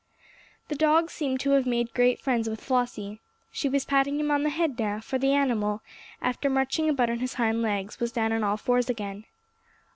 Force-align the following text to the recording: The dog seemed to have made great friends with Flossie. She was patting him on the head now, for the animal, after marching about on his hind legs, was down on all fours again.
The 0.69 0.75
dog 0.75 1.11
seemed 1.11 1.39
to 1.41 1.51
have 1.51 1.67
made 1.67 1.93
great 1.93 2.19
friends 2.19 2.49
with 2.49 2.59
Flossie. 2.59 3.19
She 3.51 3.69
was 3.69 3.85
patting 3.85 4.19
him 4.19 4.31
on 4.31 4.41
the 4.41 4.49
head 4.49 4.79
now, 4.79 4.99
for 4.99 5.19
the 5.19 5.31
animal, 5.31 5.83
after 6.23 6.49
marching 6.49 6.89
about 6.89 7.11
on 7.11 7.19
his 7.19 7.35
hind 7.35 7.61
legs, 7.61 7.99
was 7.99 8.11
down 8.11 8.33
on 8.33 8.43
all 8.43 8.57
fours 8.57 8.89
again. 8.89 9.25